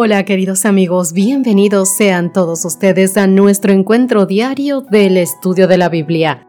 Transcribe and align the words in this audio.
Hola 0.00 0.24
queridos 0.24 0.64
amigos, 0.64 1.12
bienvenidos 1.12 1.96
sean 1.96 2.32
todos 2.32 2.64
ustedes 2.64 3.16
a 3.16 3.26
nuestro 3.26 3.72
encuentro 3.72 4.26
diario 4.26 4.80
del 4.80 5.16
estudio 5.16 5.66
de 5.66 5.76
la 5.76 5.88
Biblia. 5.88 6.46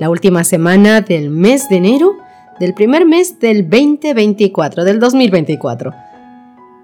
La 0.00 0.10
última 0.10 0.42
semana 0.42 1.00
del 1.00 1.30
mes 1.30 1.68
de 1.68 1.76
enero, 1.76 2.16
del 2.58 2.74
primer 2.74 3.06
mes 3.06 3.38
del 3.38 3.70
2024, 3.70 4.82
del 4.82 4.98
2024. 4.98 5.92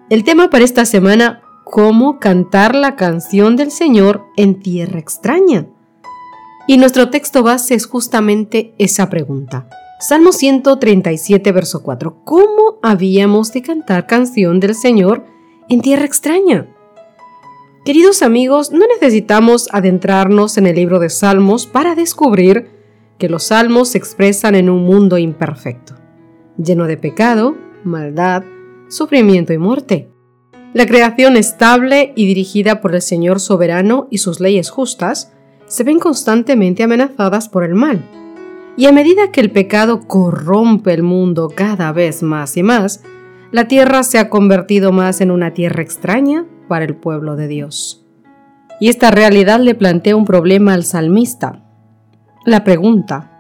El 0.09 0.23
tema 0.23 0.51
para 0.51 0.65
esta 0.65 0.85
semana, 0.85 1.43
cómo 1.65 2.21
cantar 2.21 2.77
la 2.77 2.95
canción 2.95 3.57
del 3.57 3.73
Señor 3.73 4.23
en 4.37 4.61
tierra 4.61 5.01
extraña. 5.01 5.67
Y 6.69 6.77
nuestro 6.77 7.11
texto 7.11 7.43
base 7.43 7.75
es 7.75 7.87
justamente 7.87 8.73
esa 8.79 9.11
pregunta. 9.11 9.67
Salmo 9.99 10.31
137, 10.31 11.51
verso 11.51 11.83
4. 11.83 12.21
¿Cómo 12.23 12.79
habíamos 12.85 13.53
de 13.53 13.63
cantar 13.63 14.07
canción 14.07 14.61
del 14.61 14.77
Señor 14.77 15.34
en 15.69 15.81
tierra 15.81 16.05
extraña. 16.05 16.69
Queridos 17.85 18.23
amigos, 18.23 18.73
no 18.73 18.87
necesitamos 18.87 19.69
adentrarnos 19.73 20.57
en 20.57 20.67
el 20.67 20.77
libro 20.77 20.99
de 20.99 21.11
Salmos 21.11 21.67
para 21.67 21.95
descubrir 21.95 22.71
que 23.19 23.29
los 23.29 23.45
salmos 23.45 23.91
se 23.91 23.99
expresan 23.99 24.55
en 24.55 24.71
un 24.71 24.85
mundo 24.85 25.19
imperfecto, 25.19 25.95
lleno 26.57 26.87
de 26.87 26.97
pecado, 26.97 27.57
maldad, 27.85 28.43
sufrimiento 28.89 29.53
y 29.53 29.59
muerte. 29.59 30.11
La 30.73 30.87
creación 30.87 31.37
estable 31.37 32.13
y 32.17 32.27
dirigida 32.27 32.81
por 32.81 32.95
el 32.95 33.03
Señor 33.03 33.39
soberano 33.39 34.09
y 34.11 34.19
sus 34.19 34.41
leyes 34.41 34.71
justas 34.71 35.33
se 35.67 35.85
ven 35.85 35.99
constantemente 35.99 36.83
amenazadas 36.83 37.49
por 37.49 37.65
el 37.65 37.75
mal. 37.75 38.05
Y 38.77 38.87
a 38.87 38.93
medida 38.93 39.31
que 39.31 39.41
el 39.41 39.53
pecado 39.53 40.01
corrompe 40.09 40.93
el 40.93 41.03
mundo 41.05 41.53
cada 41.55 41.93
vez 41.93 42.23
más 42.23 42.57
y 42.57 42.65
más, 42.65 43.03
la 43.55 43.69
tierra 43.69 44.03
se 44.03 44.19
ha 44.19 44.31
convertido 44.31 44.91
más 44.91 45.21
en 45.21 45.31
una 45.31 45.55
tierra 45.55 45.81
extraña 45.81 46.45
para 46.67 46.85
el 46.85 46.97
pueblo 46.97 47.37
de 47.37 47.47
Dios. 47.47 48.05
Y 48.81 48.89
esta 48.89 49.13
realidad 49.13 49.61
le 49.61 49.77
plantea 49.77 50.17
un 50.17 50.25
problema 50.25 50.75
al 50.75 50.83
salmista. 50.83 51.63
La 52.45 52.65
pregunta, 52.65 53.31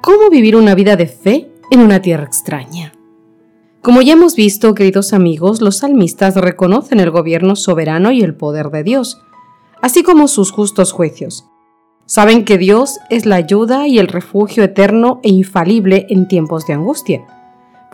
¿cómo 0.00 0.30
vivir 0.30 0.56
una 0.56 0.74
vida 0.74 0.96
de 0.96 1.06
fe 1.06 1.50
en 1.70 1.80
una 1.80 2.00
tierra 2.00 2.24
extraña? 2.24 2.94
Como 3.82 4.00
ya 4.00 4.14
hemos 4.14 4.36
visto, 4.36 4.74
queridos 4.74 5.12
amigos, 5.12 5.60
los 5.60 5.76
salmistas 5.76 6.34
reconocen 6.36 6.98
el 6.98 7.10
gobierno 7.10 7.56
soberano 7.56 8.12
y 8.12 8.22
el 8.22 8.34
poder 8.34 8.70
de 8.70 8.84
Dios, 8.84 9.20
así 9.82 10.02
como 10.02 10.28
sus 10.28 10.50
justos 10.50 10.92
juicios. 10.92 11.44
Saben 12.06 12.46
que 12.46 12.56
Dios 12.56 13.00
es 13.10 13.26
la 13.26 13.36
ayuda 13.36 13.86
y 13.86 13.98
el 13.98 14.08
refugio 14.08 14.64
eterno 14.64 15.20
e 15.22 15.28
infalible 15.28 16.06
en 16.08 16.26
tiempos 16.26 16.66
de 16.66 16.72
angustia 16.72 17.35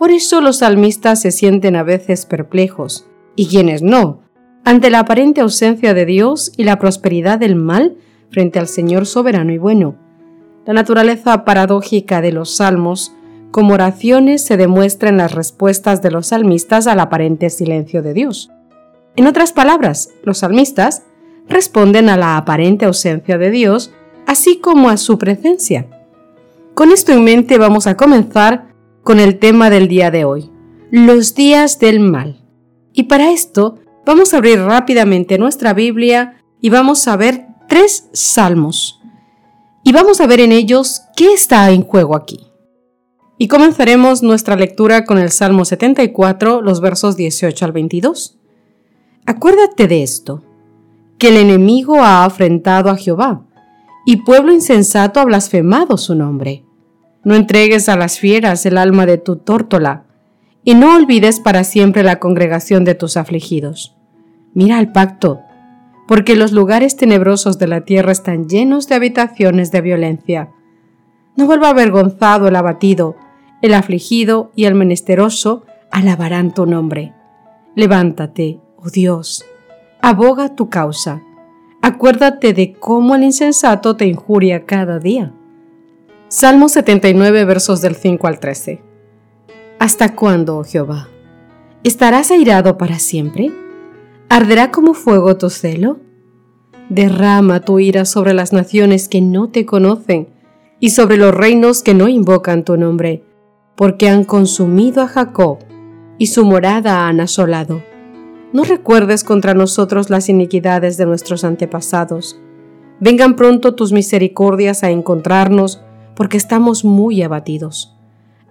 por 0.02 0.10
eso 0.10 0.40
los 0.40 0.56
salmistas 0.56 1.20
se 1.20 1.30
sienten 1.30 1.76
a 1.76 1.84
veces 1.84 2.26
perplejos, 2.26 3.06
y 3.36 3.46
quienes 3.46 3.82
no, 3.82 4.22
ante 4.64 4.90
la 4.90 4.98
aparente 4.98 5.40
ausencia 5.40 5.94
de 5.94 6.04
Dios 6.06 6.50
y 6.56 6.64
la 6.64 6.80
prosperidad 6.80 7.38
del 7.38 7.54
mal 7.54 7.94
frente 8.28 8.58
al 8.58 8.66
Señor 8.66 9.06
soberano 9.06 9.52
y 9.52 9.58
bueno. 9.58 9.94
La 10.66 10.72
naturaleza 10.72 11.44
paradójica 11.44 12.20
de 12.20 12.32
los 12.32 12.56
salmos 12.56 13.14
como 13.52 13.74
oraciones 13.74 14.44
se 14.44 14.56
demuestra 14.56 15.08
en 15.08 15.18
las 15.18 15.36
respuestas 15.36 16.02
de 16.02 16.10
los 16.10 16.26
salmistas 16.26 16.88
al 16.88 16.98
aparente 16.98 17.48
silencio 17.48 18.02
de 18.02 18.12
Dios. 18.12 18.50
En 19.14 19.28
otras 19.28 19.52
palabras, 19.52 20.10
los 20.24 20.38
salmistas 20.38 21.04
responden 21.48 22.08
a 22.08 22.16
la 22.16 22.36
aparente 22.36 22.86
ausencia 22.86 23.38
de 23.38 23.52
Dios, 23.52 23.92
así 24.26 24.58
como 24.58 24.88
a 24.88 24.96
su 24.96 25.16
presencia. 25.16 25.86
Con 26.74 26.90
esto 26.90 27.12
en 27.12 27.22
mente 27.22 27.56
vamos 27.56 27.86
a 27.86 27.96
comenzar 27.96 28.71
con 29.02 29.20
el 29.20 29.38
tema 29.38 29.70
del 29.70 29.88
día 29.88 30.10
de 30.10 30.24
hoy, 30.24 30.50
los 30.90 31.34
días 31.34 31.78
del 31.78 32.00
mal. 32.00 32.44
Y 32.92 33.04
para 33.04 33.32
esto 33.32 33.78
vamos 34.04 34.32
a 34.32 34.38
abrir 34.38 34.60
rápidamente 34.60 35.38
nuestra 35.38 35.74
Biblia 35.74 36.42
y 36.60 36.70
vamos 36.70 37.08
a 37.08 37.16
ver 37.16 37.46
tres 37.68 38.08
salmos. 38.12 39.00
Y 39.84 39.92
vamos 39.92 40.20
a 40.20 40.26
ver 40.26 40.40
en 40.40 40.52
ellos 40.52 41.02
qué 41.16 41.32
está 41.32 41.70
en 41.70 41.82
juego 41.82 42.14
aquí. 42.14 42.46
Y 43.38 43.48
comenzaremos 43.48 44.22
nuestra 44.22 44.54
lectura 44.54 45.04
con 45.04 45.18
el 45.18 45.30
Salmo 45.30 45.64
74, 45.64 46.62
los 46.62 46.80
versos 46.80 47.16
18 47.16 47.64
al 47.64 47.72
22. 47.72 48.38
Acuérdate 49.26 49.88
de 49.88 50.04
esto, 50.04 50.44
que 51.18 51.28
el 51.28 51.36
enemigo 51.36 51.96
ha 52.02 52.24
afrentado 52.24 52.90
a 52.90 52.96
Jehová, 52.96 53.44
y 54.06 54.18
pueblo 54.18 54.52
insensato 54.52 55.18
ha 55.18 55.24
blasfemado 55.24 55.96
su 55.96 56.14
nombre. 56.14 56.64
No 57.24 57.34
entregues 57.34 57.88
a 57.88 57.96
las 57.96 58.18
fieras 58.18 58.66
el 58.66 58.78
alma 58.78 59.06
de 59.06 59.18
tu 59.18 59.36
tórtola, 59.36 60.04
y 60.64 60.74
no 60.74 60.96
olvides 60.96 61.40
para 61.40 61.64
siempre 61.64 62.02
la 62.02 62.18
congregación 62.18 62.84
de 62.84 62.94
tus 62.94 63.16
afligidos. 63.16 63.96
Mira 64.54 64.78
al 64.78 64.92
pacto, 64.92 65.40
porque 66.06 66.36
los 66.36 66.52
lugares 66.52 66.96
tenebrosos 66.96 67.58
de 67.58 67.68
la 67.68 67.82
tierra 67.82 68.12
están 68.12 68.48
llenos 68.48 68.88
de 68.88 68.94
habitaciones 68.94 69.72
de 69.72 69.80
violencia. 69.80 70.50
No 71.36 71.46
vuelva 71.46 71.70
avergonzado 71.70 72.48
el 72.48 72.56
abatido, 72.56 73.16
el 73.62 73.74
afligido 73.74 74.52
y 74.54 74.64
el 74.64 74.74
menesteroso 74.74 75.64
alabarán 75.90 76.52
tu 76.52 76.66
nombre. 76.66 77.12
Levántate, 77.74 78.60
oh 78.76 78.90
Dios, 78.90 79.44
aboga 80.00 80.54
tu 80.54 80.68
causa. 80.68 81.22
Acuérdate 81.80 82.52
de 82.52 82.74
cómo 82.74 83.14
el 83.14 83.24
insensato 83.24 83.96
te 83.96 84.06
injuria 84.06 84.66
cada 84.66 84.98
día. 84.98 85.32
Salmo 86.34 86.70
79 86.70 87.44
versos 87.44 87.82
del 87.82 87.94
5 87.94 88.26
al 88.26 88.40
13. 88.40 88.80
¿Hasta 89.78 90.16
cuándo, 90.16 90.56
oh 90.56 90.64
Jehová? 90.64 91.08
¿Estarás 91.84 92.30
airado 92.30 92.78
para 92.78 92.98
siempre? 92.98 93.52
¿Arderá 94.30 94.70
como 94.70 94.94
fuego 94.94 95.36
tu 95.36 95.50
celo? 95.50 95.98
Derrama 96.88 97.60
tu 97.60 97.80
ira 97.80 98.06
sobre 98.06 98.32
las 98.32 98.54
naciones 98.54 99.10
que 99.10 99.20
no 99.20 99.50
te 99.50 99.66
conocen 99.66 100.30
y 100.80 100.88
sobre 100.88 101.18
los 101.18 101.34
reinos 101.34 101.82
que 101.82 101.92
no 101.92 102.08
invocan 102.08 102.64
tu 102.64 102.78
nombre, 102.78 103.22
porque 103.76 104.08
han 104.08 104.24
consumido 104.24 105.02
a 105.02 105.08
Jacob 105.08 105.58
y 106.16 106.28
su 106.28 106.46
morada 106.46 107.08
han 107.08 107.20
asolado. 107.20 107.82
No 108.54 108.64
recuerdes 108.64 109.22
contra 109.22 109.52
nosotros 109.52 110.08
las 110.08 110.30
iniquidades 110.30 110.96
de 110.96 111.04
nuestros 111.04 111.44
antepasados. 111.44 112.40
Vengan 113.00 113.36
pronto 113.36 113.74
tus 113.74 113.92
misericordias 113.92 114.82
a 114.82 114.88
encontrarnos, 114.88 115.82
porque 116.22 116.36
estamos 116.36 116.84
muy 116.84 117.20
abatidos. 117.20 117.96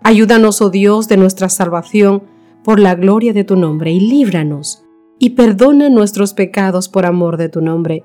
Ayúdanos, 0.04 0.62
oh 0.62 0.70
Dios, 0.70 1.08
de 1.08 1.16
nuestra 1.16 1.48
salvación, 1.48 2.22
por 2.66 2.82
la 2.82 2.96
gloria 2.96 3.32
de 3.32 3.46
tu 3.46 3.56
nombre, 3.56 3.94
y 3.94 4.02
líbranos, 4.02 4.84
y 5.20 5.30
perdona 5.30 5.88
nuestros 5.88 6.34
pecados 6.34 6.90
por 6.90 7.06
amor 7.06 7.38
de 7.38 7.48
tu 7.48 7.62
nombre, 7.62 8.04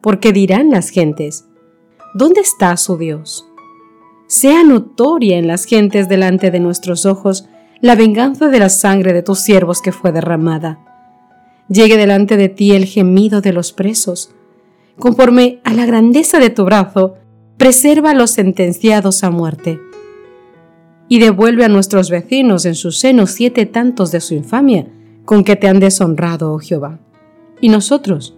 porque 0.00 0.32
dirán 0.32 0.70
las 0.70 0.88
gentes, 0.88 1.44
¿dónde 2.14 2.40
está 2.40 2.74
su 2.78 2.96
Dios? 2.96 3.46
Sea 4.28 4.64
notoria 4.64 5.36
en 5.36 5.46
las 5.46 5.66
gentes 5.66 6.08
delante 6.08 6.50
de 6.50 6.60
nuestros 6.60 7.04
ojos 7.04 7.50
la 7.82 7.96
venganza 7.96 8.48
de 8.48 8.60
la 8.60 8.70
sangre 8.70 9.12
de 9.12 9.22
tus 9.22 9.40
siervos 9.40 9.82
que 9.82 9.92
fue 9.92 10.10
derramada. 10.10 10.78
Llegue 11.68 11.98
delante 11.98 12.38
de 12.38 12.48
ti 12.48 12.72
el 12.72 12.86
gemido 12.86 13.42
de 13.42 13.52
los 13.52 13.74
presos. 13.74 14.30
Conforme 14.98 15.60
a 15.64 15.74
la 15.74 15.84
grandeza 15.84 16.38
de 16.38 16.48
tu 16.48 16.64
brazo, 16.64 17.18
preserva 17.56 18.10
a 18.10 18.14
los 18.14 18.30
sentenciados 18.30 19.24
a 19.24 19.30
muerte. 19.30 19.80
Y 21.08 21.20
devuelve 21.20 21.64
a 21.64 21.68
nuestros 21.68 22.10
vecinos 22.10 22.66
en 22.66 22.74
su 22.74 22.92
seno 22.92 23.26
siete 23.26 23.66
tantos 23.66 24.10
de 24.10 24.20
su 24.20 24.34
infamia, 24.34 24.86
con 25.24 25.44
que 25.44 25.56
te 25.56 25.68
han 25.68 25.80
deshonrado, 25.80 26.52
oh 26.52 26.58
Jehová. 26.58 26.98
Y 27.60 27.68
nosotros, 27.68 28.36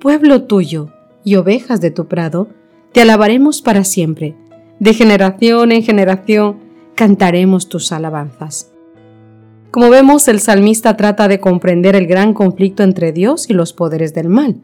pueblo 0.00 0.44
tuyo 0.44 0.90
y 1.24 1.36
ovejas 1.36 1.80
de 1.80 1.90
tu 1.90 2.06
prado, 2.06 2.48
te 2.92 3.02
alabaremos 3.02 3.62
para 3.62 3.84
siempre. 3.84 4.34
De 4.80 4.94
generación 4.94 5.72
en 5.72 5.82
generación 5.82 6.56
cantaremos 6.94 7.68
tus 7.68 7.92
alabanzas. 7.92 8.72
Como 9.70 9.90
vemos, 9.90 10.26
el 10.28 10.40
salmista 10.40 10.96
trata 10.96 11.28
de 11.28 11.40
comprender 11.40 11.96
el 11.96 12.06
gran 12.06 12.32
conflicto 12.32 12.82
entre 12.82 13.12
Dios 13.12 13.50
y 13.50 13.52
los 13.52 13.72
poderes 13.72 14.14
del 14.14 14.28
mal, 14.28 14.56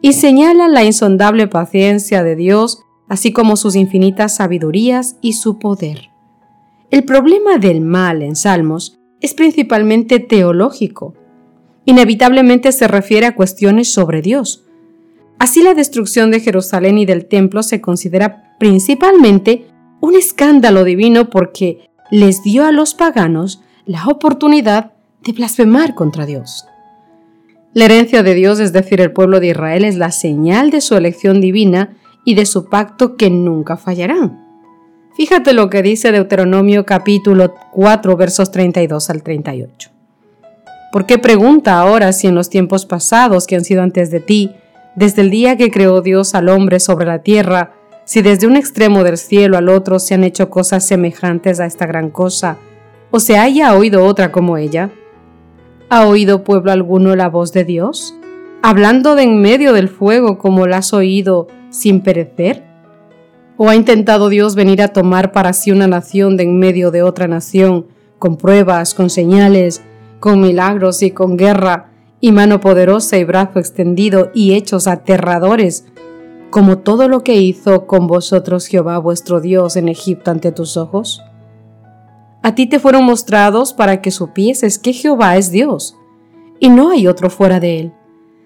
y 0.00 0.14
señala 0.14 0.68
la 0.68 0.84
insondable 0.84 1.46
paciencia 1.46 2.22
de 2.22 2.36
Dios 2.36 2.82
así 3.08 3.32
como 3.32 3.56
sus 3.56 3.76
infinitas 3.76 4.36
sabidurías 4.36 5.16
y 5.20 5.34
su 5.34 5.58
poder. 5.58 6.10
El 6.90 7.04
problema 7.04 7.58
del 7.58 7.80
mal 7.80 8.22
en 8.22 8.36
Salmos 8.36 8.98
es 9.20 9.34
principalmente 9.34 10.20
teológico. 10.20 11.14
Inevitablemente 11.84 12.72
se 12.72 12.88
refiere 12.88 13.26
a 13.26 13.34
cuestiones 13.34 13.92
sobre 13.92 14.22
Dios. 14.22 14.64
Así 15.38 15.62
la 15.62 15.74
destrucción 15.74 16.30
de 16.30 16.40
Jerusalén 16.40 16.98
y 16.98 17.06
del 17.06 17.26
templo 17.26 17.62
se 17.62 17.80
considera 17.80 18.56
principalmente 18.58 19.66
un 20.00 20.14
escándalo 20.14 20.84
divino 20.84 21.30
porque 21.30 21.88
les 22.10 22.42
dio 22.42 22.64
a 22.64 22.72
los 22.72 22.94
paganos 22.94 23.62
la 23.84 24.06
oportunidad 24.06 24.92
de 25.24 25.32
blasfemar 25.32 25.94
contra 25.94 26.26
Dios. 26.26 26.66
La 27.74 27.84
herencia 27.84 28.22
de 28.22 28.34
Dios, 28.34 28.60
es 28.60 28.72
decir, 28.72 29.00
el 29.00 29.12
pueblo 29.12 29.40
de 29.40 29.48
Israel, 29.48 29.84
es 29.84 29.96
la 29.96 30.10
señal 30.10 30.70
de 30.70 30.80
su 30.80 30.96
elección 30.96 31.40
divina 31.40 31.96
y 32.28 32.34
de 32.34 32.44
su 32.44 32.66
pacto 32.66 33.16
que 33.16 33.30
nunca 33.30 33.78
fallarán. 33.78 34.44
Fíjate 35.16 35.54
lo 35.54 35.70
que 35.70 35.80
dice 35.80 36.12
Deuteronomio 36.12 36.84
capítulo 36.84 37.54
4 37.72 38.16
versos 38.18 38.50
32 38.50 39.08
al 39.08 39.22
38. 39.22 39.90
¿Por 40.92 41.06
qué 41.06 41.16
pregunta 41.16 41.80
ahora 41.80 42.12
si 42.12 42.26
en 42.26 42.34
los 42.34 42.50
tiempos 42.50 42.84
pasados 42.84 43.46
que 43.46 43.56
han 43.56 43.64
sido 43.64 43.80
antes 43.80 44.10
de 44.10 44.20
ti, 44.20 44.50
desde 44.94 45.22
el 45.22 45.30
día 45.30 45.56
que 45.56 45.70
creó 45.70 46.02
Dios 46.02 46.34
al 46.34 46.50
hombre 46.50 46.80
sobre 46.80 47.06
la 47.06 47.22
tierra, 47.22 47.72
si 48.04 48.20
desde 48.20 48.46
un 48.46 48.56
extremo 48.56 49.04
del 49.04 49.16
cielo 49.16 49.56
al 49.56 49.70
otro 49.70 49.98
se 49.98 50.12
han 50.12 50.22
hecho 50.22 50.50
cosas 50.50 50.86
semejantes 50.86 51.60
a 51.60 51.64
esta 51.64 51.86
gran 51.86 52.10
cosa, 52.10 52.58
o 53.10 53.20
se 53.20 53.38
haya 53.38 53.74
oído 53.74 54.04
otra 54.04 54.32
como 54.32 54.58
ella? 54.58 54.90
¿Ha 55.88 56.06
oído 56.06 56.44
pueblo 56.44 56.72
alguno 56.72 57.16
la 57.16 57.30
voz 57.30 57.54
de 57.54 57.64
Dios? 57.64 58.14
¿Hablando 58.60 59.14
de 59.14 59.22
en 59.22 59.40
medio 59.40 59.72
del 59.72 59.88
fuego 59.88 60.36
como 60.36 60.66
la 60.66 60.78
has 60.78 60.92
oído 60.92 61.48
sin 61.70 62.00
perecer? 62.00 62.64
¿O 63.56 63.68
ha 63.68 63.76
intentado 63.76 64.28
Dios 64.28 64.54
venir 64.54 64.82
a 64.82 64.88
tomar 64.88 65.32
para 65.32 65.52
sí 65.52 65.72
una 65.72 65.86
nación 65.86 66.36
de 66.36 66.44
en 66.44 66.58
medio 66.58 66.90
de 66.90 67.02
otra 67.02 67.26
nación, 67.26 67.86
con 68.18 68.36
pruebas, 68.36 68.94
con 68.94 69.10
señales, 69.10 69.82
con 70.20 70.40
milagros 70.40 71.02
y 71.02 71.10
con 71.10 71.36
guerra, 71.36 71.90
y 72.20 72.32
mano 72.32 72.60
poderosa 72.60 73.16
y 73.16 73.24
brazo 73.24 73.58
extendido 73.58 74.30
y 74.34 74.54
hechos 74.54 74.86
aterradores, 74.86 75.86
como 76.50 76.78
todo 76.78 77.08
lo 77.08 77.22
que 77.22 77.36
hizo 77.36 77.86
con 77.86 78.06
vosotros 78.06 78.66
Jehová 78.66 78.98
vuestro 78.98 79.40
Dios 79.40 79.76
en 79.76 79.88
Egipto 79.88 80.30
ante 80.30 80.52
tus 80.52 80.76
ojos? 80.76 81.22
A 82.42 82.54
ti 82.54 82.66
te 82.66 82.78
fueron 82.78 83.04
mostrados 83.04 83.72
para 83.72 84.00
que 84.00 84.10
supieses 84.10 84.78
que 84.78 84.92
Jehová 84.92 85.36
es 85.36 85.50
Dios, 85.50 85.96
y 86.60 86.68
no 86.68 86.90
hay 86.90 87.06
otro 87.06 87.30
fuera 87.30 87.60
de 87.60 87.80
él. 87.80 87.92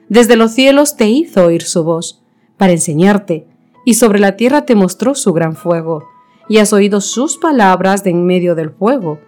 Desde 0.09 0.37
los 0.37 0.53
cielos 0.53 0.97
te 0.97 1.09
hizo 1.09 1.45
oír 1.45 1.63
su 1.63 1.85
voz, 1.85 2.22
para 2.63 2.75
enseñarte, 2.75 3.45
y 3.85 3.95
sobre 3.95 4.21
la 4.21 4.37
tierra 4.37 4.65
te 4.65 4.77
mostró 4.77 5.17
su 5.17 5.33
gran 5.33 5.57
fuego, 5.57 6.05
y 6.49 6.59
has 6.59 6.73
oído 6.73 7.01
sus 7.01 7.37
palabras 7.37 8.05
de 8.05 8.11
en 8.11 8.25
medio 8.25 8.55
del 8.55 8.71
fuego. 8.71 9.19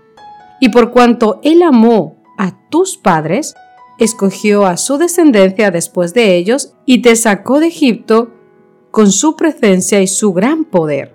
Y 0.61 0.69
por 0.69 0.93
cuanto 0.93 1.41
él 1.43 1.63
amó 1.63 2.15
a 2.39 2.57
tus 2.71 2.97
padres, 2.97 3.57
escogió 3.99 4.67
a 4.67 4.77
su 4.77 4.99
descendencia 4.99 5.73
después 5.73 6.15
de 6.15 6.37
ellos, 6.37 6.75
y 6.87 7.03
te 7.03 7.17
sacó 7.17 7.59
de 7.59 7.67
Egipto 7.67 8.31
con 8.93 9.11
su 9.11 9.35
presencia 9.35 10.01
y 10.01 10.07
su 10.07 10.33
gran 10.33 10.65
poder, 10.65 11.13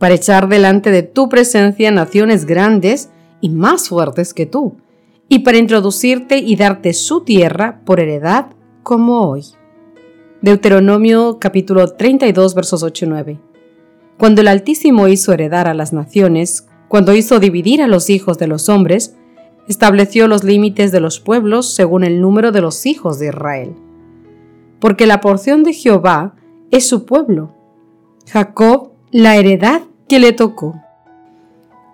para 0.00 0.16
echar 0.16 0.48
delante 0.48 0.90
de 0.90 1.04
tu 1.04 1.28
presencia 1.28 1.92
naciones 1.92 2.44
grandes 2.44 3.08
y 3.40 3.50
más 3.50 3.88
fuertes 3.88 4.34
que 4.34 4.46
tú, 4.46 4.78
y 5.28 5.38
para 5.44 5.58
introducirte 5.58 6.38
y 6.38 6.56
darte 6.56 6.92
su 6.92 7.20
tierra 7.20 7.82
por 7.84 8.00
heredad 8.00 8.46
como 8.82 9.30
hoy. 9.30 9.44
Deuteronomio 10.42 11.38
capítulo 11.40 11.88
32 11.88 12.54
versos 12.54 12.82
8 12.82 13.06
y 13.06 13.08
9. 13.08 13.40
Cuando 14.18 14.42
el 14.42 14.48
Altísimo 14.48 15.08
hizo 15.08 15.32
heredar 15.32 15.66
a 15.66 15.72
las 15.72 15.94
naciones, 15.94 16.68
cuando 16.88 17.14
hizo 17.14 17.40
dividir 17.40 17.80
a 17.80 17.86
los 17.86 18.10
hijos 18.10 18.36
de 18.36 18.46
los 18.46 18.68
hombres, 18.68 19.16
estableció 19.66 20.28
los 20.28 20.44
límites 20.44 20.92
de 20.92 21.00
los 21.00 21.20
pueblos 21.20 21.74
según 21.74 22.04
el 22.04 22.20
número 22.20 22.52
de 22.52 22.60
los 22.60 22.84
hijos 22.84 23.18
de 23.18 23.28
Israel. 23.28 23.74
Porque 24.78 25.06
la 25.06 25.22
porción 25.22 25.64
de 25.64 25.72
Jehová 25.72 26.34
es 26.70 26.86
su 26.86 27.06
pueblo. 27.06 27.54
Jacob, 28.28 28.92
la 29.10 29.36
heredad 29.36 29.84
que 30.06 30.18
le 30.18 30.32
tocó. 30.32 30.74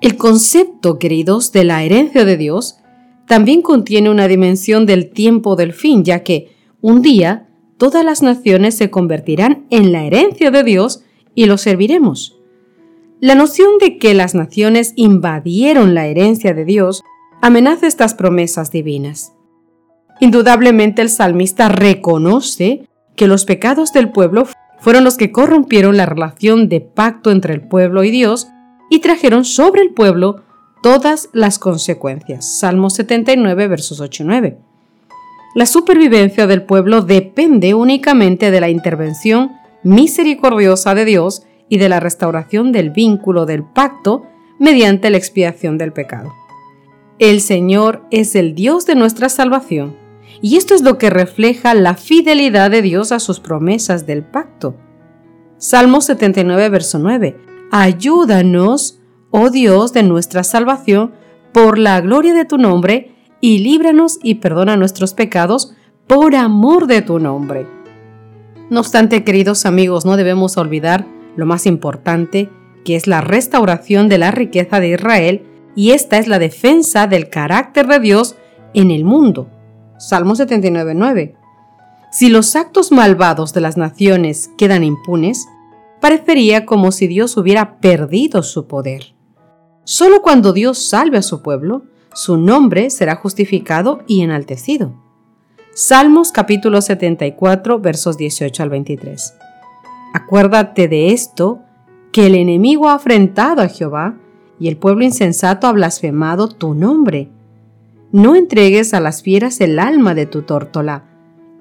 El 0.01 0.17
concepto, 0.17 0.99
queridos, 0.99 1.53
de 1.53 1.63
la 1.63 1.85
herencia 1.85 2.25
de 2.25 2.37
Dios 2.37 2.79
también 3.29 3.63
contiene 3.63 4.11
una 4.11 4.27
dimensión 4.27 4.85
del 4.85 5.11
tiempo 5.11 5.55
del 5.55 5.73
fin, 5.73 6.03
ya 6.03 6.25
que 6.25 6.57
un 6.81 7.03
día 7.03 7.49
todas 7.83 8.05
las 8.05 8.23
naciones 8.23 8.77
se 8.77 8.91
convertirán 8.91 9.67
en 9.71 9.91
la 9.91 10.05
herencia 10.05 10.53
de 10.53 10.63
Dios 10.63 11.03
y 11.35 11.47
lo 11.47 11.59
serviremos. 11.59 12.39
La 13.19 13.35
noción 13.35 13.79
de 13.81 13.99
que 13.99 14.15
las 14.15 14.37
naciones 14.37 14.93
invadieron 14.95 15.93
la 15.93 16.07
herencia 16.07 16.55
de 16.55 16.65
Dios 16.65 17.03
amenaza 17.41 17.89
estas 17.89 18.15
promesas 18.15 18.71
divinas. 18.71 19.33
Indudablemente 20.21 21.03
el 21.03 21.11
salmista 21.11 21.69
reconoce 21.71 22.87
que 23.17 23.27
los 23.27 23.45
pecados 23.45 23.93
del 23.93 24.13
pueblo 24.13 24.47
fueron 24.79 25.03
los 25.03 25.17
que 25.17 25.33
corrompieron 25.33 25.97
la 25.97 26.07
relación 26.07 26.69
de 26.69 26.83
pacto 26.83 27.33
entre 27.33 27.53
el 27.53 27.63
pueblo 27.63 28.05
y 28.05 28.13
Dios 28.13 28.47
y 28.91 29.01
trajeron 29.01 29.45
sobre 29.45 29.83
el 29.83 29.93
pueblo 29.93 30.45
todas 30.85 31.31
las 31.33 31.59
consecuencias. 31.59 32.61
Salmo 32.61 32.91
79, 32.91 33.67
versos 33.67 33.99
8 33.99 34.23
y 34.23 34.27
9. 34.27 34.72
La 35.55 35.67
supervivencia 35.67 36.47
del 36.47 36.63
pueblo 36.63 37.03
depende 37.03 37.75
únicamente 37.75 38.51
de 38.51 38.61
la 38.61 38.71
intervención 38.71 39.53
misericordiosa 39.83 40.95
de 40.95 41.05
Dios 41.05 41.43
y 41.69 41.77
de 41.77 41.91
la 41.91 42.01
restauración 42.01 42.73
del 42.73 42.91
vínculo 42.91 43.45
del 43.45 43.63
pacto 43.63 44.25
mediante 44.59 45.11
la 45.11 45.19
expiación 45.19 45.77
del 45.77 45.93
pecado. 45.93 46.33
El 47.19 47.41
Señor 47.41 48.03
es 48.11 48.35
el 48.35 48.55
Dios 48.55 48.87
de 48.87 48.95
nuestra 48.95 49.29
salvación 49.29 49.97
y 50.41 50.57
esto 50.57 50.75
es 50.75 50.83
lo 50.83 50.97
que 50.97 51.11
refleja 51.11 51.75
la 51.75 51.95
fidelidad 51.95 52.71
de 52.71 52.81
Dios 52.81 53.13
a 53.13 53.21
sus 53.21 53.39
promesas 53.39 54.07
del 54.07 54.23
pacto. 54.23 54.75
Salmo 55.59 56.01
79, 56.01 56.69
verso 56.71 56.99
9. 56.99 57.37
Ayúdanos, 57.71 59.01
oh 59.31 59.51
Dios 59.51 59.93
de 59.93 60.03
nuestra 60.03 60.45
salvación, 60.45 61.13
por 61.53 61.79
la 61.79 62.01
gloria 62.01 62.33
de 62.33 62.47
tu 62.47 62.57
nombre, 62.57 63.12
y 63.43 63.59
líbranos 63.59 64.19
y 64.23 64.37
perdona 64.37 64.79
nuestros 64.79 65.13
pecados 65.13 65.75
por 66.07 66.35
amor 66.35 66.87
de 66.87 67.03
tu 67.03 67.19
nombre. 67.19 67.67
No 68.71 68.81
obstante, 68.81 69.25
queridos 69.25 69.67
amigos, 69.67 70.07
no 70.07 70.17
debemos 70.17 70.57
olvidar 70.57 71.07
lo 71.37 71.45
más 71.45 71.67
importante, 71.67 72.49
que 72.85 72.97
es 72.97 73.07
la 73.07 73.21
restauración 73.21 74.09
de 74.09 74.19
la 74.19 74.31
riqueza 74.31 74.81
de 74.81 74.91
Israel, 74.91 75.43
y 75.75 75.91
esta 75.91 76.19
es 76.19 76.29
la 76.29 76.39
defensa 76.39 77.07
del 77.07 77.29
carácter 77.29 77.89
de 77.89 77.99
Dios 77.99 78.37
en 78.75 78.91
el 78.91 79.05
mundo. 79.05 79.49
Salmo 79.99 80.35
79.9. 80.35 81.35
Si 82.13 82.29
los 82.29 82.55
actos 82.55 82.93
malvados 82.93 83.53
de 83.55 83.61
las 83.61 83.77
naciones 83.77 84.51
quedan 84.57 84.85
impunes, 84.85 85.49
parecería 86.01 86.65
como 86.65 86.93
si 86.93 87.09
Dios 87.09 87.37
hubiera 87.37 87.81
perdido 87.81 88.43
su 88.45 88.67
poder. 88.67 89.15
Solo 89.85 90.23
cuando 90.23 90.53
Dios 90.53 90.89
salve 90.89 91.19
a 91.19 91.23
su 91.23 91.43
pueblo, 91.43 91.83
su 92.15 92.37
nombre 92.37 92.91
será 92.91 93.17
justificado 93.17 94.03
y 94.07 94.23
enaltecido. 94.23 94.93
Salmos 95.75 96.33
capítulo 96.33 96.83
74 96.83 97.79
versos 97.79 98.17
18 98.17 98.63
al 98.63 98.71
23. 98.71 99.35
Acuérdate 100.15 100.89
de 100.89 101.13
esto, 101.13 101.61
que 102.13 102.27
el 102.27 102.35
enemigo 102.35 102.89
ha 102.89 102.95
afrentado 102.95 103.63
a 103.63 103.69
Jehová 103.69 104.17
y 104.61 104.69
el 104.69 104.77
pueblo 104.77 105.05
insensato 105.05 105.67
ha 105.67 105.73
blasfemado 105.73 106.49
tu 106.49 106.75
nombre 106.75 107.31
no 108.13 108.37
entregues 108.37 108.93
a 108.93 109.01
las 109.01 109.23
fieras 109.23 109.63
el 109.63 109.79
alma 109.79 110.15
de 110.15 110.27
tu 110.27 110.43
tórtola, 110.43 111.05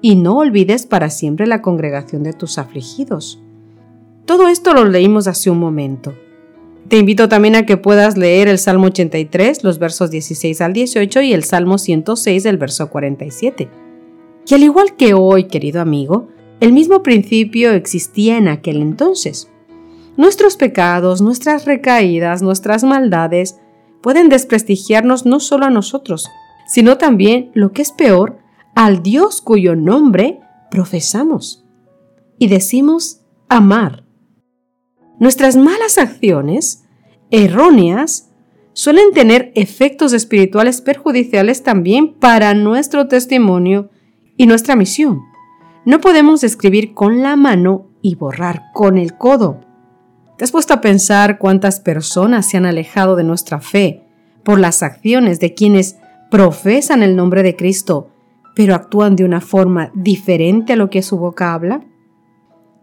y 0.02 0.16
no 0.16 0.36
olvides 0.36 0.84
para 0.84 1.08
siempre 1.08 1.46
la 1.46 1.62
congregación 1.62 2.22
de 2.22 2.34
tus 2.34 2.58
afligidos. 2.58 3.40
Todo 4.26 4.48
esto 4.48 4.74
lo 4.74 4.84
leímos 4.84 5.28
hace 5.28 5.48
un 5.48 5.58
momento. 5.58 6.12
Te 6.88 6.98
invito 6.98 7.28
también 7.28 7.56
a 7.56 7.64
que 7.64 7.76
puedas 7.76 8.18
leer 8.18 8.48
el 8.48 8.58
Salmo 8.58 8.86
83, 8.86 9.64
los 9.64 9.78
versos 9.78 10.10
16 10.10 10.60
al 10.60 10.72
18 10.72 11.22
y 11.22 11.32
el 11.32 11.44
Salmo 11.44 11.78
106, 11.78 12.44
el 12.44 12.58
verso 12.58 12.90
47. 12.90 13.68
Y 14.46 14.54
al 14.54 14.62
igual 14.62 14.96
que 14.96 15.14
hoy, 15.14 15.44
querido 15.44 15.80
amigo, 15.80 16.28
el 16.60 16.72
mismo 16.72 17.02
principio 17.02 17.72
existía 17.72 18.36
en 18.36 18.48
aquel 18.48 18.82
entonces. 18.82 19.48
Nuestros 20.16 20.56
pecados, 20.56 21.22
nuestras 21.22 21.64
recaídas, 21.64 22.42
nuestras 22.42 22.84
maldades 22.84 23.56
pueden 24.02 24.28
desprestigiarnos 24.28 25.24
no 25.24 25.40
solo 25.40 25.66
a 25.66 25.70
nosotros, 25.70 26.28
sino 26.66 26.98
también, 26.98 27.50
lo 27.54 27.72
que 27.72 27.82
es 27.82 27.92
peor, 27.92 28.38
al 28.74 29.02
Dios 29.02 29.40
cuyo 29.40 29.76
nombre 29.76 30.40
profesamos 30.70 31.64
y 32.38 32.48
decimos 32.48 33.20
amar. 33.48 34.01
Nuestras 35.22 35.54
malas 35.54 35.98
acciones, 35.98 36.82
erróneas, 37.30 38.32
suelen 38.72 39.12
tener 39.14 39.52
efectos 39.54 40.14
espirituales 40.14 40.80
perjudiciales 40.80 41.62
también 41.62 42.14
para 42.14 42.54
nuestro 42.54 43.06
testimonio 43.06 43.88
y 44.36 44.48
nuestra 44.48 44.74
misión. 44.74 45.20
No 45.84 46.00
podemos 46.00 46.42
escribir 46.42 46.92
con 46.92 47.22
la 47.22 47.36
mano 47.36 47.86
y 48.02 48.16
borrar 48.16 48.72
con 48.74 48.98
el 48.98 49.16
codo. 49.16 49.60
¿Te 50.38 50.42
has 50.42 50.50
puesto 50.50 50.74
a 50.74 50.80
pensar 50.80 51.38
cuántas 51.38 51.78
personas 51.78 52.50
se 52.50 52.56
han 52.56 52.66
alejado 52.66 53.14
de 53.14 53.22
nuestra 53.22 53.60
fe 53.60 54.02
por 54.42 54.58
las 54.58 54.82
acciones 54.82 55.38
de 55.38 55.54
quienes 55.54 55.98
profesan 56.32 57.04
el 57.04 57.14
nombre 57.14 57.44
de 57.44 57.54
Cristo, 57.54 58.10
pero 58.56 58.74
actúan 58.74 59.14
de 59.14 59.24
una 59.24 59.40
forma 59.40 59.92
diferente 59.94 60.72
a 60.72 60.76
lo 60.76 60.90
que 60.90 61.00
su 61.00 61.16
boca 61.16 61.54
habla? 61.54 61.84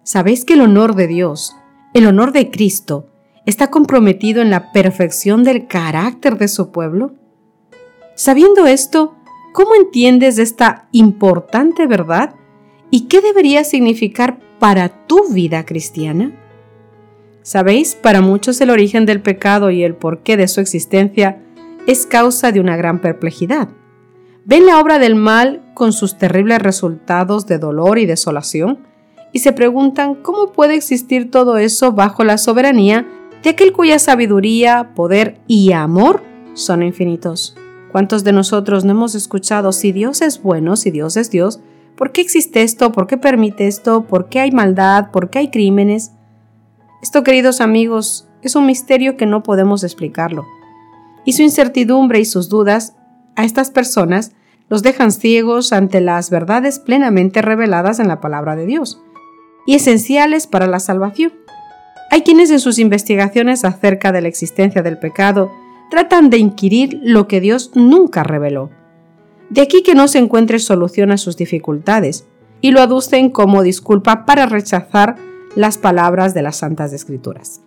¿Sabéis 0.04 0.46
que 0.46 0.54
el 0.54 0.62
honor 0.62 0.96
de 0.96 1.08
Dios, 1.08 1.59
el 1.94 2.06
honor 2.06 2.32
de 2.32 2.52
Cristo, 2.52 3.08
está 3.46 3.72
comprometido 3.72 4.42
en 4.42 4.50
la 4.50 4.72
perfección 4.72 5.44
del 5.44 5.68
carácter 5.68 6.38
de 6.38 6.48
su 6.48 6.72
pueblo? 6.72 7.14
Sabiendo 8.16 8.68
esto, 8.68 9.16
¿cómo 9.54 9.76
entiendes 9.76 10.38
esta 10.38 10.88
importante 10.92 11.88
verdad 11.88 12.36
y 12.92 13.08
qué 13.08 13.22
debería 13.22 13.64
significar 13.64 14.40
para 14.60 15.08
tu 15.08 15.32
vida 15.32 15.66
cristiana? 15.66 16.32
Sabéis, 17.42 17.96
para 17.96 18.22
muchos 18.22 18.62
el 18.62 18.70
origen 18.70 19.06
del 19.06 19.22
pecado 19.22 19.72
y 19.72 19.84
el 19.84 19.96
porqué 19.96 20.38
de 20.38 20.48
su 20.48 20.62
existencia 20.62 21.42
es 21.88 22.06
causa 22.06 22.52
de 22.52 22.60
una 22.60 22.78
gran 22.78 23.02
perplejidad. 23.02 23.70
Ven 24.46 24.66
la 24.66 24.80
obra 24.80 25.00
del 25.00 25.16
mal 25.16 25.64
con 25.74 25.94
sus 25.94 26.18
terribles 26.18 26.62
resultados 26.62 27.48
de 27.48 27.58
dolor 27.58 27.98
y 27.98 28.06
desolación 28.06 28.89
y 29.32 29.40
se 29.40 29.54
preguntan 29.54 30.16
cómo 30.16 30.52
puede 30.52 30.76
existir 30.76 31.30
todo 31.30 31.58
eso 31.58 31.92
bajo 31.92 32.24
la 32.24 32.38
soberanía 32.38 33.08
de 33.44 33.52
aquel 33.52 33.72
cuya 33.72 34.00
sabiduría, 34.00 34.92
poder 34.96 35.40
y 35.48 35.72
amor 35.72 36.24
son 36.54 36.84
infinitos. 36.84 37.56
¿Cuántos 37.92 38.24
de 38.24 38.34
nosotros 38.34 38.86
no 38.86 38.92
hemos 38.92 39.16
escuchado 39.16 39.72
si 39.72 39.92
Dios 39.92 40.22
es 40.22 40.42
bueno, 40.42 40.76
si 40.76 40.92
Dios 40.92 41.16
es 41.18 41.32
Dios? 41.32 41.60
¿Por 41.96 42.12
qué 42.12 42.22
existe 42.22 42.64
esto? 42.64 42.92
¿Por 42.92 43.08
qué 43.08 43.18
permite 43.18 43.68
esto? 43.68 44.04
¿Por 44.04 44.30
qué 44.30 44.40
hay 44.40 44.52
maldad? 44.52 45.12
¿Por 45.12 45.30
qué 45.30 45.40
hay 45.40 45.52
crímenes? 45.52 46.12
Esto, 47.02 47.24
queridos 47.24 47.62
amigos, 47.62 48.28
es 48.42 48.56
un 48.56 48.66
misterio 48.66 49.16
que 49.16 49.26
no 49.26 49.42
podemos 49.42 49.84
explicarlo. 49.84 50.46
Y 51.26 51.34
su 51.34 51.42
incertidumbre 51.42 52.20
y 52.20 52.26
sus 52.26 52.50
dudas 52.50 52.96
a 53.36 53.46
estas 53.46 53.72
personas 53.72 54.34
los 54.70 54.84
dejan 54.84 55.12
ciegos 55.12 55.74
ante 55.74 56.00
las 56.00 56.30
verdades 56.30 56.80
plenamente 56.80 57.42
reveladas 57.42 58.00
en 58.00 58.08
la 58.08 58.20
palabra 58.20 58.56
de 58.56 58.66
Dios 58.66 59.02
y 59.70 59.76
esenciales 59.76 60.48
para 60.48 60.66
la 60.66 60.80
salvación. 60.80 61.32
Hay 62.10 62.24
quienes 62.24 62.50
en 62.50 62.60
sus 62.60 62.80
investigaciones 62.80 63.64
acerca 63.64 64.12
de 64.12 64.20
la 64.20 64.28
existencia 64.28 64.82
del 64.82 64.98
pecado 64.98 65.52
tratan 65.92 66.32
de 66.32 66.40
inquirir 66.40 67.00
lo 67.04 67.28
que 67.28 67.40
Dios 67.40 67.70
nunca 67.76 68.24
reveló. 68.24 68.72
De 69.52 69.62
aquí 69.62 69.84
que 69.84 69.94
no 69.94 70.08
se 70.08 70.18
encuentre 70.18 70.58
solución 70.58 71.12
a 71.12 71.20
sus 71.20 71.38
dificultades, 71.38 72.26
y 72.62 72.72
lo 72.72 72.82
aducen 72.82 73.30
como 73.30 73.62
disculpa 73.62 74.26
para 74.26 74.48
rechazar 74.48 75.18
las 75.56 75.78
palabras 75.78 76.34
de 76.34 76.42
las 76.42 76.56
Santas 76.56 76.92
Escrituras. 76.92 77.62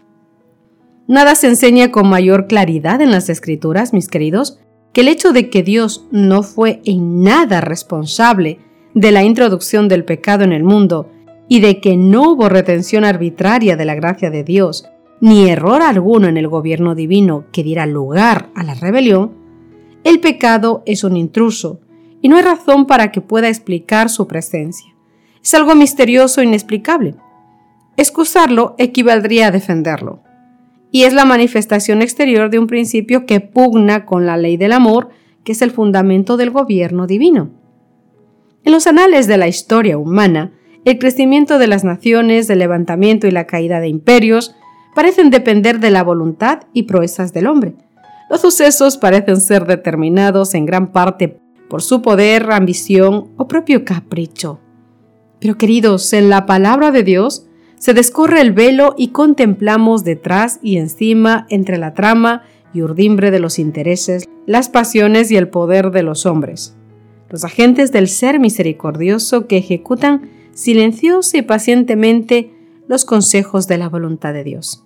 Nada 1.07 1.37
se 1.37 1.47
enseña 1.47 1.93
con 1.93 2.09
mayor 2.09 2.49
claridad 2.49 3.01
en 3.01 3.13
las 3.13 3.29
Escrituras, 3.29 3.93
mis 3.93 4.09
queridos, 4.09 4.59
que 4.93 5.03
el 5.03 5.09
hecho 5.09 5.33
de 5.33 5.51
que 5.51 5.63
Dios 5.63 6.05
no 6.11 6.43
fue 6.43 6.83
en 6.85 7.23
nada 7.23 7.61
responsable 7.61 8.59
de 8.93 9.13
la 9.13 9.23
introducción 9.23 9.87
del 9.87 10.05
pecado 10.05 10.43
en 10.43 10.53
el 10.53 10.65
mundo 10.65 11.12
y 11.53 11.61
de 11.61 11.81
que 11.81 11.99
no 11.99 12.31
hubo 12.31 12.49
retención 12.49 13.05
arbitraria 13.05 13.77
de 13.77 13.85
la 13.85 13.95
gracia 13.95 14.31
de 14.31 14.43
Dios, 14.43 14.89
ni 15.21 15.51
error 15.51 15.83
alguno 15.83 16.27
en 16.27 16.39
el 16.39 16.49
gobierno 16.49 16.95
divino 16.95 17.45
que 17.53 17.63
diera 17.63 17.85
lugar 17.85 18.49
a 18.55 18.63
la 18.63 18.73
rebelión, 18.73 19.35
el 20.03 20.19
pecado 20.21 20.83
es 20.87 21.05
un 21.05 21.15
intruso 21.15 21.79
y 22.23 22.31
no 22.31 22.39
hay 22.39 22.43
razón 22.43 22.87
para 22.87 23.13
que 23.13 23.21
pueda 23.21 23.51
explicar 23.51 24.09
su 24.09 24.27
presencia. 24.27 24.95
Es 25.45 25.53
algo 25.53 25.75
misterioso 25.75 26.41
e 26.41 26.45
inexplicable. 26.45 27.17
Excusarlo 27.99 28.75
equivaldría 28.79 29.49
a 29.49 29.51
defenderlo. 29.51 30.23
Y 30.91 31.03
es 31.03 31.13
la 31.13 31.27
manifestación 31.27 32.01
exterior 32.01 32.49
de 32.49 32.61
un 32.61 32.67
principio 32.67 33.27
que 33.27 33.41
pugna 33.41 34.07
con 34.07 34.25
la 34.25 34.39
ley 34.39 34.57
del 34.57 34.73
amor, 34.73 35.11
que 35.45 35.53
es 35.53 35.61
el 35.61 35.71
fundamento 35.71 36.39
del 36.39 36.49
gobierno 36.49 37.07
divino. 37.07 37.51
En 38.65 38.73
los 38.73 38.87
anales 38.87 39.27
de 39.27 39.37
la 39.37 39.49
historia 39.49 39.99
humana, 39.99 40.53
el 40.85 40.99
crecimiento 40.99 41.59
de 41.59 41.69
las 41.69 41.85
naciones, 41.85 42.51
el 42.51 42.59
levantamiento 42.59 43.27
y 43.27 43.31
la 43.31 43.47
caída 43.47 43.81
de 43.81 43.89
imperios 43.89 44.55
parecen 44.95 45.31
depender 45.31 45.79
de 45.81 45.91
la 45.91 46.03
voluntad 46.03 46.61
y 46.73 46.85
proezas 46.85 47.33
del 47.33 47.47
hombre. 47.47 47.75
Los 48.29 48.41
sucesos 48.41 48.97
parecen 48.97 49.41
ser 49.41 49.67
determinados 49.67 50.55
en 50.55 50.67
gran 50.67 50.91
parte 50.93 51.39
por 51.69 51.83
su 51.83 52.03
poder, 52.03 52.51
ambición 52.51 53.31
o 53.37 53.49
propio 53.49 53.85
capricho. 53.85 54.61
Pero 55.41 55.57
queridos, 55.57 56.13
en 56.13 56.29
la 56.29 56.47
palabra 56.47 56.91
de 56.91 57.03
Dios, 57.03 57.47
se 57.79 57.95
descorre 57.95 58.41
el 58.41 58.53
velo 58.53 58.95
y 58.97 59.09
contemplamos 59.09 60.05
detrás 60.05 60.61
y 60.63 60.77
encima 60.77 61.47
entre 61.49 61.79
la 61.79 61.95
trama 61.95 62.43
y 62.75 62.83
urdimbre 62.83 63.31
de 63.31 63.41
los 63.41 63.59
intereses, 63.59 64.29
las 64.47 64.69
pasiones 64.69 65.31
y 65.31 65.37
el 65.37 65.49
poder 65.49 65.91
de 65.91 66.03
los 66.03 66.27
hombres, 66.27 66.77
los 67.29 67.45
agentes 67.45 67.91
del 67.91 68.09
ser 68.09 68.39
misericordioso 68.39 69.47
que 69.47 69.57
ejecutan 69.57 70.31
silencioso 70.55 71.37
y 71.37 71.43
pacientemente 71.43 72.51
los 72.89 73.05
consejos 73.05 73.67
de 73.67 73.79
la 73.79 73.89
voluntad 73.89 74.33
de 74.33 74.45
Dios. 74.45 74.85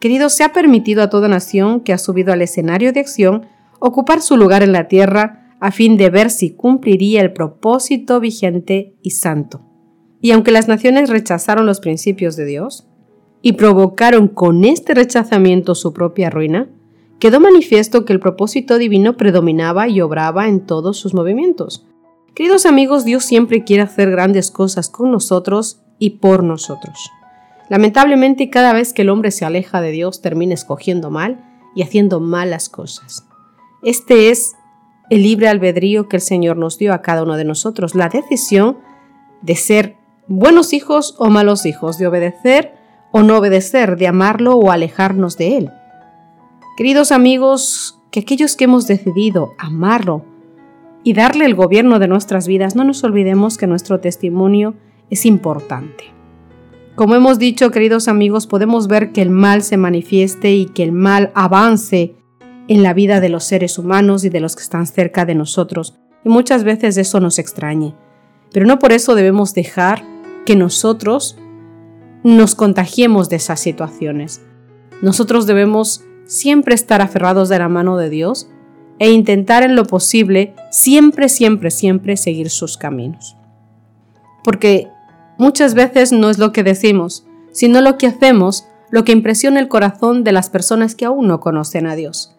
Querido, 0.00 0.28
se 0.28 0.44
ha 0.44 0.52
permitido 0.52 1.02
a 1.02 1.10
toda 1.10 1.28
nación 1.28 1.80
que 1.80 1.92
ha 1.92 1.98
subido 1.98 2.32
al 2.32 2.42
escenario 2.42 2.92
de 2.92 3.00
acción 3.00 3.46
ocupar 3.80 4.22
su 4.22 4.36
lugar 4.36 4.62
en 4.62 4.72
la 4.72 4.88
tierra 4.88 5.56
a 5.60 5.72
fin 5.72 5.96
de 5.96 6.10
ver 6.10 6.30
si 6.30 6.50
cumpliría 6.50 7.20
el 7.20 7.32
propósito 7.32 8.20
vigente 8.20 8.94
y 9.02 9.10
santo. 9.10 9.62
Y 10.20 10.32
aunque 10.32 10.52
las 10.52 10.68
naciones 10.68 11.10
rechazaron 11.10 11.66
los 11.66 11.80
principios 11.80 12.36
de 12.36 12.44
Dios 12.44 12.86
y 13.42 13.52
provocaron 13.52 14.28
con 14.28 14.64
este 14.64 14.94
rechazamiento 14.94 15.74
su 15.74 15.92
propia 15.92 16.30
ruina, 16.30 16.68
quedó 17.18 17.40
manifiesto 17.40 18.04
que 18.04 18.12
el 18.12 18.20
propósito 18.20 18.78
divino 18.78 19.16
predominaba 19.16 19.88
y 19.88 20.00
obraba 20.00 20.48
en 20.48 20.60
todos 20.60 20.96
sus 20.96 21.14
movimientos. 21.14 21.86
Queridos 22.38 22.66
amigos, 22.66 23.04
Dios 23.04 23.24
siempre 23.24 23.64
quiere 23.64 23.82
hacer 23.82 24.12
grandes 24.12 24.52
cosas 24.52 24.88
con 24.88 25.10
nosotros 25.10 25.80
y 25.98 26.10
por 26.10 26.44
nosotros. 26.44 27.10
Lamentablemente, 27.68 28.48
cada 28.48 28.72
vez 28.72 28.92
que 28.92 29.02
el 29.02 29.08
hombre 29.08 29.32
se 29.32 29.44
aleja 29.44 29.80
de 29.80 29.90
Dios, 29.90 30.22
termina 30.22 30.54
escogiendo 30.54 31.10
mal 31.10 31.44
y 31.74 31.82
haciendo 31.82 32.20
malas 32.20 32.68
cosas. 32.68 33.26
Este 33.82 34.30
es 34.30 34.54
el 35.10 35.24
libre 35.24 35.48
albedrío 35.48 36.08
que 36.08 36.14
el 36.14 36.22
Señor 36.22 36.56
nos 36.56 36.78
dio 36.78 36.94
a 36.94 37.02
cada 37.02 37.24
uno 37.24 37.36
de 37.36 37.42
nosotros, 37.42 37.96
la 37.96 38.08
decisión 38.08 38.78
de 39.42 39.56
ser 39.56 39.96
buenos 40.28 40.72
hijos 40.72 41.16
o 41.18 41.30
malos 41.30 41.66
hijos, 41.66 41.98
de 41.98 42.06
obedecer 42.06 42.72
o 43.10 43.24
no 43.24 43.38
obedecer, 43.38 43.96
de 43.96 44.06
amarlo 44.06 44.54
o 44.54 44.70
alejarnos 44.70 45.38
de 45.38 45.56
él. 45.56 45.72
Queridos 46.76 47.10
amigos, 47.10 47.98
que 48.12 48.20
aquellos 48.20 48.54
que 48.54 48.62
hemos 48.62 48.86
decidido 48.86 49.54
amarlo 49.58 50.37
y 51.04 51.12
darle 51.12 51.44
el 51.46 51.54
gobierno 51.54 51.98
de 51.98 52.08
nuestras 52.08 52.46
vidas, 52.46 52.76
no 52.76 52.84
nos 52.84 53.02
olvidemos 53.04 53.56
que 53.56 53.66
nuestro 53.66 54.00
testimonio 54.00 54.74
es 55.10 55.26
importante. 55.26 56.04
Como 56.94 57.14
hemos 57.14 57.38
dicho, 57.38 57.70
queridos 57.70 58.08
amigos, 58.08 58.46
podemos 58.46 58.88
ver 58.88 59.12
que 59.12 59.22
el 59.22 59.30
mal 59.30 59.62
se 59.62 59.76
manifieste 59.76 60.52
y 60.52 60.66
que 60.66 60.82
el 60.82 60.92
mal 60.92 61.30
avance 61.34 62.16
en 62.66 62.82
la 62.82 62.92
vida 62.92 63.20
de 63.20 63.28
los 63.28 63.44
seres 63.44 63.78
humanos 63.78 64.24
y 64.24 64.28
de 64.28 64.40
los 64.40 64.56
que 64.56 64.62
están 64.62 64.86
cerca 64.86 65.24
de 65.24 65.34
nosotros, 65.34 65.98
y 66.24 66.28
muchas 66.28 66.64
veces 66.64 66.96
eso 66.96 67.20
nos 67.20 67.38
extrañe. 67.38 67.94
Pero 68.52 68.66
no 68.66 68.78
por 68.78 68.92
eso 68.92 69.14
debemos 69.14 69.54
dejar 69.54 70.02
que 70.44 70.56
nosotros 70.56 71.38
nos 72.24 72.54
contagiemos 72.54 73.28
de 73.28 73.36
esas 73.36 73.60
situaciones. 73.60 74.42
Nosotros 75.00 75.46
debemos 75.46 76.04
siempre 76.26 76.74
estar 76.74 77.00
aferrados 77.00 77.48
de 77.48 77.58
la 77.58 77.68
mano 77.68 77.96
de 77.96 78.10
Dios 78.10 78.50
e 78.98 79.10
intentar 79.10 79.62
en 79.62 79.76
lo 79.76 79.84
posible 79.84 80.54
siempre, 80.70 81.28
siempre, 81.28 81.70
siempre 81.70 82.16
seguir 82.16 82.50
sus 82.50 82.76
caminos. 82.76 83.36
Porque 84.44 84.88
muchas 85.38 85.74
veces 85.74 86.12
no 86.12 86.30
es 86.30 86.38
lo 86.38 86.52
que 86.52 86.62
decimos, 86.62 87.26
sino 87.52 87.80
lo 87.80 87.98
que 87.98 88.06
hacemos 88.06 88.66
lo 88.90 89.04
que 89.04 89.12
impresiona 89.12 89.60
el 89.60 89.68
corazón 89.68 90.24
de 90.24 90.32
las 90.32 90.50
personas 90.50 90.94
que 90.94 91.04
aún 91.04 91.28
no 91.28 91.40
conocen 91.40 91.86
a 91.86 91.94
Dios. 91.94 92.34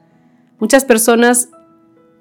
Muchas 0.60 0.86
personas 0.86 1.50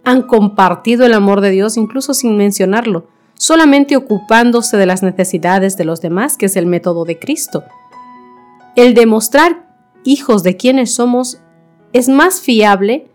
han 0.04 0.22
compartido 0.22 1.06
el 1.06 1.14
amor 1.14 1.40
de 1.40 1.50
Dios 1.50 1.76
incluso 1.76 2.14
sin 2.14 2.36
mencionarlo, 2.36 3.08
solamente 3.34 3.96
ocupándose 3.96 4.76
de 4.76 4.86
las 4.86 5.02
necesidades 5.02 5.76
de 5.76 5.84
los 5.84 6.00
demás, 6.00 6.36
que 6.36 6.46
es 6.46 6.56
el 6.56 6.66
método 6.66 7.04
de 7.04 7.18
Cristo. 7.18 7.64
El 8.76 8.94
demostrar 8.94 9.66
hijos 10.04 10.42
de 10.42 10.56
quienes 10.56 10.94
somos 10.94 11.40
es 11.92 12.08
más 12.08 12.40
fiable 12.40 13.07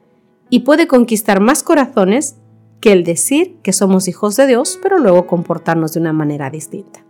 y 0.53 0.59
puede 0.59 0.85
conquistar 0.85 1.39
más 1.39 1.63
corazones 1.63 2.35
que 2.79 2.91
el 2.91 3.03
decir 3.03 3.55
que 3.63 3.73
somos 3.73 4.07
hijos 4.07 4.35
de 4.35 4.45
Dios, 4.45 4.77
pero 4.83 4.99
luego 4.99 5.25
comportarnos 5.25 5.93
de 5.93 5.99
una 5.99 6.13
manera 6.13 6.51
distinta. 6.51 7.03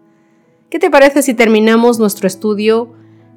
¿Qué 0.70 0.80
te 0.80 0.90
parece 0.90 1.22
si 1.22 1.34
terminamos 1.34 2.00
nuestro 2.00 2.26
estudio 2.26 2.94